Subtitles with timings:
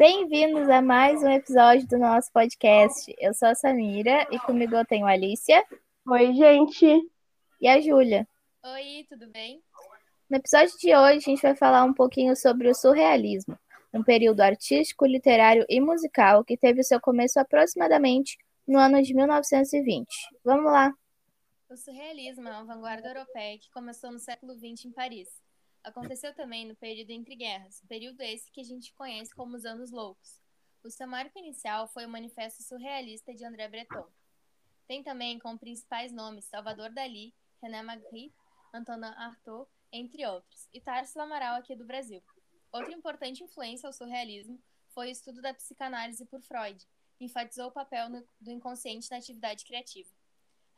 [0.00, 3.14] Bem-vindos a mais um episódio do nosso podcast.
[3.18, 5.62] Eu sou a Samira e comigo eu tenho a Alicia.
[6.08, 6.86] Oi, gente.
[7.60, 8.26] E a Júlia.
[8.64, 9.62] Oi, tudo bem?
[10.30, 13.58] No episódio de hoje, a gente vai falar um pouquinho sobre o surrealismo,
[13.92, 20.08] um período artístico, literário e musical que teve seu começo aproximadamente no ano de 1920.
[20.42, 20.94] Vamos lá!
[21.68, 25.28] O surrealismo é uma vanguarda europeia que começou no século XX em Paris.
[25.82, 29.90] Aconteceu também no período entre guerras, período esse que a gente conhece como os Anos
[29.90, 30.38] Loucos.
[30.84, 34.06] O seu marco inicial foi o Manifesto Surrealista de André Breton.
[34.86, 38.34] Tem também como principais nomes Salvador Dali, René Magritte,
[38.72, 42.22] Antonin Artaud, entre outros, e Tarsila Amaral aqui do Brasil.
[42.72, 47.72] Outra importante influência ao surrealismo foi o estudo da psicanálise por Freud, que enfatizou o
[47.72, 48.08] papel
[48.40, 50.10] do inconsciente na atividade criativa.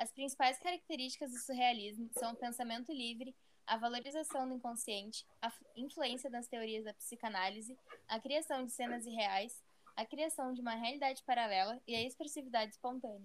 [0.02, 3.32] As principais características do surrealismo são o pensamento livre,
[3.64, 9.62] a valorização do inconsciente, a influência das teorias da psicanálise, a criação de cenas irreais,
[9.94, 13.22] a criação de uma realidade paralela e a expressividade espontânea.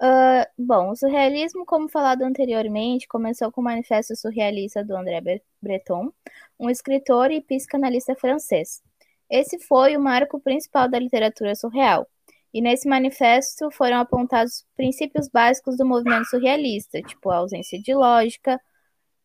[0.00, 5.20] Uh, bom, o surrealismo, como falado anteriormente, começou com o Manifesto Surrealista do André
[5.60, 6.12] Breton,
[6.60, 8.84] um escritor e psicanalista francês.
[9.28, 12.06] Esse foi o marco principal da literatura surreal.
[12.56, 18.58] E nesse manifesto foram apontados princípios básicos do movimento surrealista, tipo a ausência de lógica,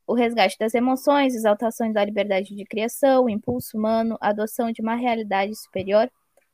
[0.06, 4.82] o resgate das emoções, exaltação da liberdade de criação, o impulso humano, a adoção de
[4.82, 6.12] uma realidade superior,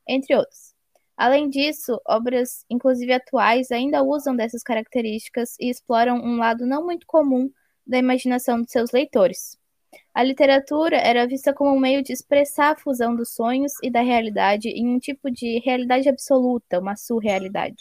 [0.08, 0.76] entre outros.
[1.18, 7.08] Além disso, obras, inclusive atuais, ainda usam dessas características e exploram um lado não muito
[7.08, 7.50] comum
[7.88, 9.58] da imaginação de seus leitores.
[10.14, 14.02] A literatura era vista como um meio de expressar a fusão dos sonhos e da
[14.02, 17.76] realidade em um tipo de realidade absoluta, uma surrealidade.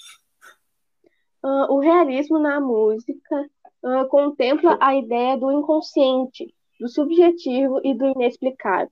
[1.43, 3.47] Uh, o realismo na música
[3.83, 8.91] uh, contempla a ideia do inconsciente, do subjetivo e do inexplicável.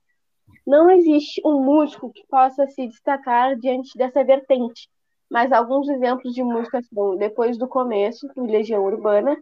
[0.66, 4.88] Não existe um músico que possa se destacar diante dessa vertente,
[5.30, 9.36] mas alguns exemplos de música são Depois do Começo, do Legião Urbana,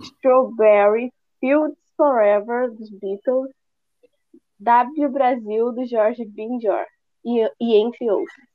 [0.00, 3.50] Strawberry Fields Forever, dos Beatles,
[4.60, 6.86] W Brasil, do Jorge Benjor,
[7.24, 8.48] e, e entre outros.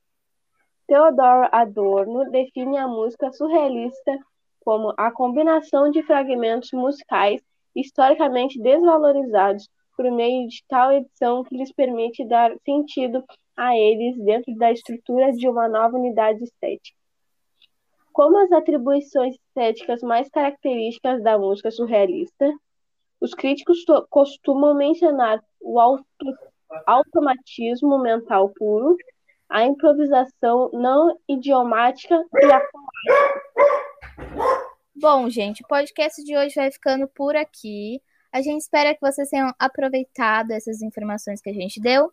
[0.86, 4.18] Theodor Adorno define a música surrealista
[4.60, 7.42] como a combinação de fragmentos musicais
[7.76, 13.24] historicamente desvalorizados por meio de tal edição que lhes permite dar sentido
[13.56, 16.96] a eles dentro da estrutura de uma nova unidade estética.
[18.12, 22.52] Como as atribuições estéticas mais características da música surrealista,
[23.24, 23.78] os críticos
[24.10, 26.04] costumam mencionar o auto,
[26.86, 28.96] automatismo mental puro,
[29.48, 32.62] a improvisação não idiomática e a
[34.94, 38.00] Bom, gente, o podcast de hoje vai ficando por aqui.
[38.30, 42.12] A gente espera que vocês tenham aproveitado essas informações que a gente deu.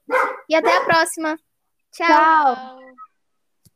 [0.50, 1.38] E até a próxima.
[1.92, 2.08] Tchau.
[2.08, 3.11] Tchau.